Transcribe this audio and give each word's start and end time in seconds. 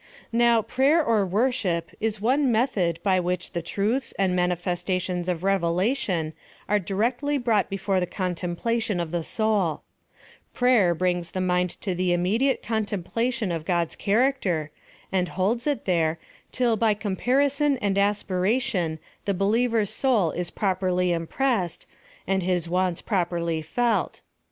Now, 0.33 0.63
prayer, 0.63 1.03
or 1.05 1.27
worsliip, 1.27 1.93
is 1.99 2.19
one 2.19 2.51
method 2.51 2.97
by 3.03 3.19
which 3.19 3.51
the 3.51 3.61
truths 3.61 4.15
and 4.17 4.35
manifestations 4.35 5.27
^f 5.27 5.43
R,evelation 5.43 6.33
are 6.67 6.79
dii 6.79 6.87
322 6.87 6.87
PHILOSOPHY 6.87 6.87
OF 6.87 6.87
THE 6.87 6.95
recti 6.95 7.25
y 7.27 7.37
brought 7.37 7.69
before 7.69 7.99
tlie 7.99 8.09
contemplation 8.11 8.99
of 8.99 9.11
the 9.11 9.23
souL 9.23 9.83
Prayer 10.55 10.95
brings 10.95 11.29
the 11.29 11.39
mvnd 11.39 11.79
to 11.81 11.93
the 11.93 12.13
immediate 12.13 12.63
contem 12.63 13.03
plation 13.03 13.55
of 13.55 13.63
God's 13.63 13.95
character, 13.95 14.71
and 15.11 15.27
holds 15.29 15.67
it 15.67 15.85
there, 15.85 16.17
till 16.51 16.75
by 16.75 16.95
comoarison 16.95 17.77
and 17.79 17.95
aspiration 17.99 18.97
the 19.25 19.35
believer's 19.35 19.91
soul 19.91 20.31
is 20.31 20.49
properly 20.49 21.11
impressed, 21.13 21.85
and 22.25 22.41
his 22.41 22.67
wants 22.67 23.03
properly 23.03 23.61
felt. 23.61 24.21